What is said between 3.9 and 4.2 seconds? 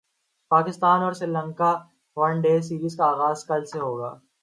گا